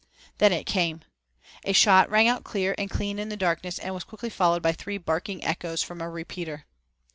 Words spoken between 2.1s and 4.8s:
out clear and clean in the darkness and was quickly followed by